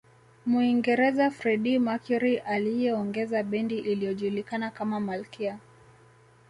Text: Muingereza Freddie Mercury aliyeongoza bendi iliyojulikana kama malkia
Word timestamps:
Muingereza 0.45 1.29
Freddie 1.31 1.79
Mercury 1.79 2.37
aliyeongoza 2.37 3.43
bendi 3.43 3.79
iliyojulikana 3.79 4.69
kama 4.71 4.99
malkia 4.99 5.59